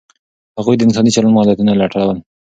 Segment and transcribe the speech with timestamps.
[0.57, 2.17] هغوی د انساني چلند علتونه لټول.